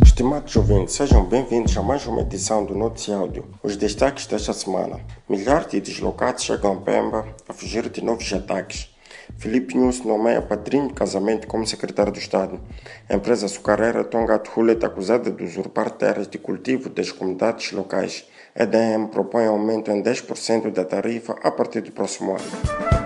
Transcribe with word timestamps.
Estimados 0.00 0.54
ouvintes, 0.56 0.94
sejam 0.94 1.24
bem-vindos 1.24 1.76
a 1.76 1.82
mais 1.82 2.06
uma 2.06 2.22
edição 2.22 2.64
do 2.64 2.74
Notícia 2.74 3.16
Áudio. 3.16 3.44
Os 3.62 3.76
destaques 3.76 4.26
desta 4.26 4.52
semana. 4.52 5.00
Milhares 5.28 5.70
de 5.70 5.80
deslocados 5.80 6.44
chegam 6.44 6.72
a 6.72 6.76
Pemba 6.76 7.26
a 7.48 7.52
fugir 7.52 7.88
de 7.90 8.02
novos 8.02 8.32
ataques. 8.32 8.94
Felipe 9.36 9.76
Nunes 9.76 10.02
nomeia 10.04 10.40
padrinho 10.40 10.88
de 10.88 10.94
casamento 10.94 11.46
como 11.46 11.66
secretário 11.66 12.12
do 12.12 12.18
Estado. 12.18 12.60
A 13.08 13.14
empresa 13.14 13.46
açucareira 13.46 14.04
Tonga 14.04 14.40
Hulet 14.56 14.84
acusada 14.84 15.30
de 15.30 15.44
usurpar 15.44 15.90
terras 15.90 16.28
de 16.28 16.38
cultivo 16.38 16.88
das 16.88 17.10
comunidades 17.10 17.72
locais. 17.72 18.24
A 18.54 19.08
propõe 19.08 19.46
aumento 19.46 19.90
em 19.90 20.02
10% 20.02 20.70
da 20.70 20.84
tarifa 20.84 21.36
a 21.42 21.50
partir 21.50 21.80
do 21.80 21.92
próximo 21.92 22.32
ano. 22.32 23.01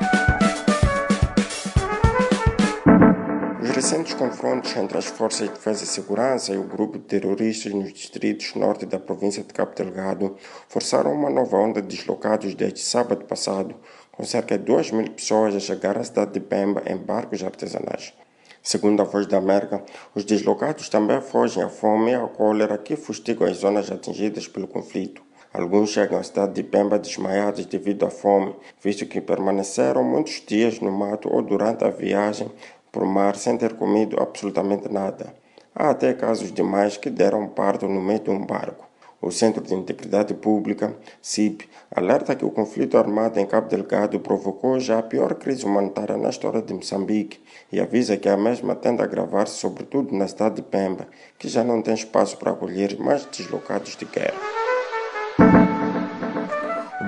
Recentes 3.77 4.15
confrontos 4.15 4.75
entre 4.75 4.97
as 4.97 5.05
Forças 5.05 5.49
de 5.49 5.55
Defesa 5.55 5.85
e 5.85 5.87
Segurança 5.87 6.51
e 6.51 6.57
o 6.57 6.65
grupo 6.65 6.97
de 6.97 7.05
terroristas 7.05 7.75
nos 7.75 7.93
distritos 7.93 8.55
norte 8.55 8.87
da 8.87 8.99
província 8.99 9.43
de 9.43 9.53
Cabo 9.53 9.75
Delgado 9.75 10.35
forçaram 10.67 11.13
uma 11.13 11.29
nova 11.29 11.59
onda 11.59 11.83
de 11.83 11.95
deslocados 11.95 12.55
desde 12.55 12.81
sábado 12.81 13.27
passado, 13.27 13.75
com 14.11 14.25
cerca 14.25 14.57
de 14.57 14.65
2 14.65 14.93
mil 14.93 15.11
pessoas 15.11 15.55
a 15.55 15.61
chegar 15.61 15.99
à 15.99 16.03
cidade 16.03 16.33
de 16.33 16.41
Pemba 16.41 16.83
em 16.87 16.97
barcos 16.97 17.45
artesanais. 17.45 18.15
Segundo 18.63 19.03
a 19.03 19.05
Voz 19.05 19.27
da 19.27 19.37
América, 19.37 19.85
os 20.15 20.25
deslocados 20.25 20.89
também 20.89 21.21
fogem 21.21 21.63
à 21.63 21.69
fome 21.69 22.13
e 22.13 22.15
à 22.15 22.27
cólera 22.27 22.79
que 22.79 22.97
fustigam 22.97 23.47
as 23.47 23.59
zonas 23.59 23.91
atingidas 23.91 24.49
pelo 24.49 24.67
conflito. 24.67 25.27
Alguns 25.53 25.91
chegam 25.91 26.19
à 26.19 26.23
cidade 26.23 26.53
de 26.53 26.63
Pemba 26.63 26.99
desmaiados 26.99 27.65
devido 27.65 28.05
à 28.05 28.11
fome, 28.11 28.55
visto 28.83 29.07
que 29.07 29.23
permaneceram 29.23 30.05
muitos 30.05 30.43
dias 30.47 30.81
no 30.81 30.93
mato 30.93 31.31
ou 31.33 31.41
durante 31.41 31.83
a 31.83 31.89
viagem 31.89 32.51
por 32.97 33.05
mar 33.05 33.37
sem 33.37 33.59
ter 33.59 33.75
comido 33.75 34.17
absolutamente 34.19 34.91
nada. 34.91 35.35
Há 35.75 35.91
até 35.91 36.15
casos 36.15 36.51
de 36.51 36.63
mães 36.63 36.97
que 36.97 37.11
deram 37.11 37.47
parto 37.47 37.87
no 37.87 38.01
meio 38.01 38.21
de 38.21 38.31
um 38.31 38.47
barco. 38.47 38.87
O 39.21 39.31
Centro 39.31 39.63
de 39.63 39.75
Integridade 39.75 40.33
Pública, 40.33 40.97
CIP, 41.21 41.69
alerta 41.95 42.35
que 42.35 42.47
o 42.47 42.51
conflito 42.51 42.97
armado 42.97 43.39
em 43.39 43.45
Cabo 43.45 43.69
Delgado 43.69 44.19
provocou 44.19 44.81
já 44.81 44.99
a 44.99 45.03
pior 45.03 45.35
crise 45.35 45.67
humanitária 45.67 46.17
na 46.17 46.31
história 46.31 46.63
de 46.63 46.73
Moçambique 46.73 47.39
e 47.71 47.79
avisa 47.79 48.17
que 48.17 48.31
a 48.31 48.37
mesma 48.37 48.75
tende 48.75 49.03
a 49.03 49.05
agravar-se 49.05 49.59
sobretudo 49.59 50.17
na 50.17 50.27
cidade 50.27 50.57
de 50.57 50.63
Pemba, 50.63 51.07
que 51.39 51.49
já 51.49 51.63
não 51.63 51.83
tem 51.83 51.93
espaço 51.93 52.39
para 52.39 52.53
acolher 52.53 52.99
mais 52.99 53.27
deslocados 53.27 53.95
de 53.95 54.07
guerra. 54.07 54.66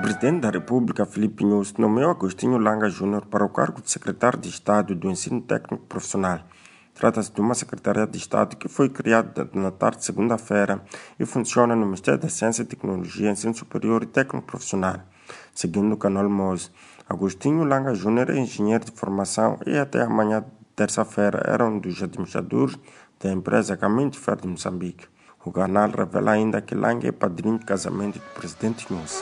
Presidente 0.09 0.41
da 0.41 0.49
República, 0.49 1.05
Filipe 1.05 1.45
Nunes, 1.45 1.71
nomeou 1.73 2.09
Agostinho 2.09 2.57
Langa 2.57 2.89
Júnior 2.89 3.27
para 3.27 3.45
o 3.45 3.49
cargo 3.49 3.79
de 3.79 3.91
secretário 3.91 4.39
de 4.39 4.49
Estado 4.49 4.95
do 4.95 5.07
Ensino 5.07 5.39
Técnico 5.39 5.85
Profissional. 5.85 6.39
Trata-se 6.95 7.31
de 7.31 7.39
uma 7.39 7.53
secretaria 7.53 8.07
de 8.07 8.17
Estado 8.17 8.55
que 8.55 8.67
foi 8.67 8.89
criada 8.89 9.47
na 9.53 9.69
tarde 9.69 9.99
de 9.99 10.05
segunda-feira 10.05 10.83
e 11.19 11.27
funciona 11.27 11.75
no 11.75 11.85
Ministério 11.85 12.19
da 12.19 12.27
Ciência 12.27 12.63
e 12.63 12.65
Tecnologia, 12.65 13.29
Ensino 13.29 13.53
Superior 13.53 14.01
e 14.01 14.07
Técnico 14.07 14.47
Profissional. 14.47 14.95
Seguindo 15.53 15.93
o 15.93 15.97
canal 15.97 16.27
MOS, 16.27 16.71
Agostinho 17.07 17.63
Langa 17.63 17.93
Júnior 17.93 18.31
é 18.31 18.39
engenheiro 18.39 18.85
de 18.85 18.91
formação 18.93 19.59
e 19.63 19.77
até 19.77 20.01
amanhã, 20.01 20.43
terça-feira, 20.75 21.43
era 21.45 21.63
um 21.63 21.77
dos 21.77 22.01
administradores 22.01 22.79
da 23.19 23.31
empresa 23.31 23.77
Caminho 23.77 24.09
de 24.09 24.17
Ferro 24.17 24.41
de 24.41 24.47
Moçambique. 24.47 25.05
O 25.45 25.51
canal 25.51 25.91
revela 25.91 26.31
ainda 26.31 26.61
que 26.61 26.73
Langa 26.73 27.07
é 27.07 27.11
padrinho 27.11 27.59
de 27.59 27.65
casamento 27.65 28.17
do 28.17 28.25
presidente 28.33 28.91
Nunes. 28.91 29.21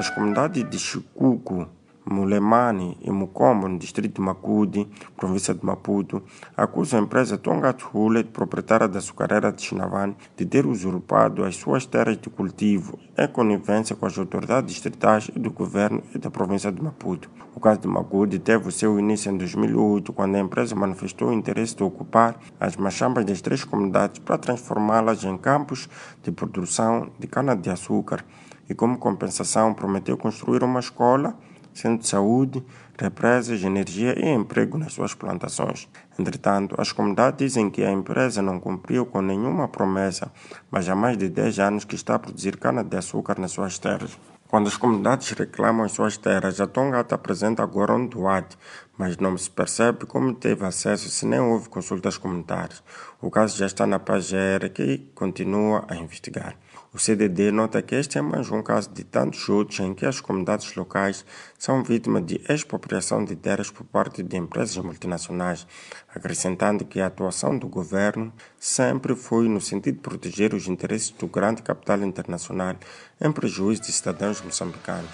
As 0.00 0.08
comunidades 0.08 0.64
de 0.70 0.78
Chicuco, 0.78 1.68
Mulemani 2.06 2.96
e 3.02 3.10
Mukombo, 3.10 3.68
no 3.68 3.78
distrito 3.78 4.14
de 4.14 4.20
Macude, 4.22 4.88
província 5.14 5.52
de 5.52 5.62
Maputo, 5.62 6.22
acusam 6.56 7.00
a 7.00 7.02
empresa 7.02 7.36
Tonga 7.36 7.74
Tshule, 7.74 8.24
proprietária 8.24 8.88
da 8.88 8.98
açucareira 8.98 9.52
de 9.52 9.60
Chinavane, 9.60 10.16
de 10.38 10.46
ter 10.46 10.64
usurpado 10.64 11.44
as 11.44 11.56
suas 11.56 11.84
terras 11.84 12.16
de 12.16 12.30
cultivo 12.30 12.98
em 13.14 13.28
conivência 13.28 13.94
com 13.94 14.06
as 14.06 14.16
autoridades 14.16 14.72
distritais 14.72 15.30
e 15.36 15.38
do 15.38 15.50
governo 15.50 16.02
e 16.14 16.18
da 16.18 16.30
província 16.30 16.72
de 16.72 16.82
Maputo. 16.82 17.28
O 17.54 17.60
caso 17.60 17.80
de 17.80 17.88
Macude 17.88 18.38
teve 18.38 18.68
o 18.68 18.72
seu 18.72 18.98
início 18.98 19.30
em 19.30 19.36
2008, 19.36 20.14
quando 20.14 20.34
a 20.34 20.40
empresa 20.40 20.74
manifestou 20.74 21.28
o 21.28 21.34
interesse 21.34 21.76
de 21.76 21.82
ocupar 21.82 22.40
as 22.58 22.74
machambas 22.74 23.26
das 23.26 23.42
três 23.42 23.64
comunidades 23.64 24.18
para 24.20 24.38
transformá-las 24.38 25.24
em 25.24 25.36
campos 25.36 25.90
de 26.22 26.32
produção 26.32 27.10
de 27.18 27.26
cana-de-açúcar 27.26 28.24
e, 28.70 28.74
como 28.74 28.96
compensação, 28.96 29.74
prometeu 29.74 30.16
construir 30.16 30.62
uma 30.62 30.78
escola, 30.78 31.36
centro 31.74 31.98
de 31.98 32.08
saúde, 32.08 32.64
represas, 32.96 33.64
energia 33.64 34.16
e 34.16 34.28
emprego 34.28 34.78
nas 34.78 34.92
suas 34.92 35.12
plantações. 35.12 35.88
Entretanto, 36.16 36.76
as 36.78 36.92
comunidades 36.92 37.38
dizem 37.38 37.68
que 37.68 37.82
a 37.82 37.90
empresa 37.90 38.40
não 38.40 38.60
cumpriu 38.60 39.04
com 39.04 39.20
nenhuma 39.20 39.66
promessa, 39.66 40.30
mas 40.70 40.88
há 40.88 40.94
mais 40.94 41.18
de 41.18 41.28
10 41.28 41.58
anos 41.58 41.84
que 41.84 41.96
está 41.96 42.14
a 42.14 42.18
produzir 42.18 42.56
cana-de-açúcar 42.58 43.40
nas 43.40 43.50
suas 43.50 43.76
terras. 43.78 44.16
Quando 44.46 44.66
as 44.66 44.76
comunidades 44.76 45.30
reclamam 45.30 45.84
as 45.84 45.92
suas 45.92 46.16
terras, 46.16 46.60
a 46.60 46.66
Tongata 46.66 47.14
apresenta 47.14 47.62
agora 47.62 47.94
um 47.94 48.06
doate, 48.06 48.58
mas 48.98 49.16
não 49.16 49.38
se 49.38 49.48
percebe 49.48 50.06
como 50.06 50.34
teve 50.34 50.64
acesso 50.64 51.08
se 51.08 51.24
nem 51.24 51.38
houve 51.38 51.68
consultas 51.68 52.18
comunitárias. 52.18 52.82
O 53.22 53.30
caso 53.30 53.58
já 53.58 53.66
está 53.66 53.86
na 53.86 53.98
PAGER, 53.98 54.72
que 54.72 55.10
continua 55.14 55.84
a 55.88 55.94
investigar. 55.94 56.56
O 56.90 56.98
CDD 56.98 57.52
nota 57.52 57.82
que 57.82 57.94
este 57.94 58.16
é 58.16 58.22
mais 58.22 58.50
um 58.50 58.62
caso 58.62 58.90
de 58.90 59.04
tantos 59.04 59.46
outros 59.50 59.78
em 59.80 59.92
que 59.92 60.06
as 60.06 60.22
comunidades 60.22 60.74
locais 60.74 61.24
são 61.58 61.84
vítimas 61.84 62.24
de 62.24 62.40
expropriação 62.48 63.22
de 63.22 63.36
terras 63.36 63.70
por 63.70 63.84
parte 63.84 64.22
de 64.22 64.36
empresas 64.38 64.78
multinacionais, 64.78 65.66
acrescentando 66.08 66.86
que 66.86 66.98
a 66.98 67.08
atuação 67.08 67.58
do 67.58 67.68
governo 67.68 68.32
sempre 68.58 69.14
foi 69.14 69.50
no 69.50 69.60
sentido 69.60 69.96
de 69.96 70.00
proteger 70.00 70.54
os 70.54 70.66
interesses 70.66 71.10
do 71.10 71.26
grande 71.26 71.60
capital 71.60 72.02
internacional 72.02 72.74
em 73.20 73.30
prejuízo 73.30 73.82
de 73.82 73.92
cidadãos 73.92 74.40
moçambicanos. 74.40 75.10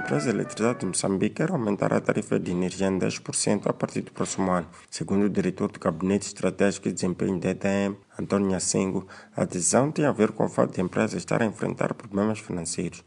Empresa 0.00 0.30
Eletricidade 0.30 0.80
de 0.80 0.86
Moçambique 0.86 1.34
quer 1.36 1.50
aumentar 1.50 1.92
a 1.92 2.00
tarifa 2.00 2.40
de 2.40 2.50
energia 2.50 2.86
em 2.86 2.98
10% 2.98 3.66
a 3.66 3.72
partir 3.72 4.00
do 4.00 4.10
próximo 4.10 4.50
ano. 4.50 4.66
Segundo 4.90 5.24
o 5.24 5.28
diretor 5.28 5.70
do 5.70 5.78
Gabinete 5.78 6.26
Estratégico 6.26 6.88
e 6.88 6.92
Desempenho 6.92 7.38
da 7.38 7.50
EDM, 7.50 7.96
Antônio 8.18 8.50
Yacingo, 8.50 9.06
a 9.36 9.44
decisão 9.44 9.92
tem 9.92 10.06
a 10.06 10.10
ver 10.10 10.32
com 10.32 10.46
o 10.46 10.48
fato 10.48 10.72
de 10.72 10.80
a 10.80 10.84
empresa 10.84 11.18
estar 11.18 11.42
a 11.42 11.44
enfrentar 11.44 11.92
problemas 11.92 12.38
financeiros. 12.38 13.04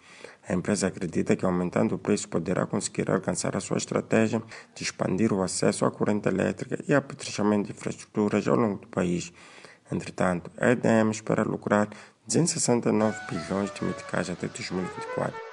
A 0.48 0.54
empresa 0.54 0.86
acredita 0.86 1.36
que 1.36 1.44
aumentando 1.44 1.96
o 1.96 1.98
preço 1.98 2.30
poderá 2.30 2.68
conseguir 2.68 3.10
alcançar 3.10 3.58
a 3.58 3.60
sua 3.60 3.78
estratégia 3.78 4.42
de 4.76 4.84
expandir 4.84 5.34
o 5.34 5.42
acesso 5.42 5.86
à 5.86 5.92
corrente 5.92 6.30
elétrica 6.30 6.78
e 6.88 6.94
apetrechamento 6.94 7.66
de 7.66 7.72
infraestruturas 7.72 8.48
ao 8.48 8.56
longo 8.56 8.78
do 8.78 8.88
país. 8.88 9.34
Entretanto, 9.92 10.52
a 10.58 10.70
EDM 10.70 11.10
espera 11.10 11.42
lucrar 11.42 11.90
269 12.28 13.18
bilhões 13.32 13.74
de 13.74 13.84
meticais 13.84 14.30
até 14.30 14.48
2024. 14.48 15.53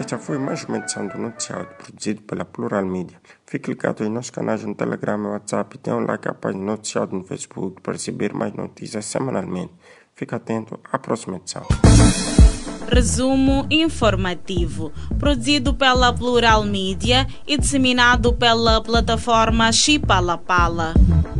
Esta 0.00 0.16
foi 0.16 0.38
mais 0.38 0.64
uma 0.64 0.78
edição 0.78 1.06
do 1.06 1.18
Noticiário 1.18 1.68
produzido 1.76 2.22
pela 2.22 2.42
Plural 2.42 2.86
Media. 2.86 3.20
Fique 3.44 3.68
ligado 3.68 4.02
em 4.02 4.08
nossos 4.08 4.30
canais 4.30 4.64
no 4.64 4.74
Telegram 4.74 5.18
e 5.18 5.26
WhatsApp 5.26 5.76
e 5.76 5.78
tenha 5.78 5.94
um 5.94 6.06
like 6.06 6.26
à 6.26 6.32
página 6.32 6.64
Noticiário 6.64 7.12
no 7.12 7.22
Facebook 7.22 7.82
para 7.82 7.92
receber 7.92 8.32
mais 8.32 8.54
notícias 8.54 9.04
semanalmente. 9.04 9.74
Fique 10.14 10.34
atento 10.34 10.80
à 10.90 10.98
próxima 10.98 11.36
edição. 11.36 11.66
Resumo 12.90 13.66
informativo, 13.70 14.90
produzido 15.18 15.74
pela 15.74 16.14
Plural 16.14 16.64
Media 16.64 17.26
e 17.46 17.58
disseminado 17.58 18.32
pela 18.32 18.82
plataforma 18.82 19.70
Chipalapala. 19.70 20.94
Pala. 20.94 21.39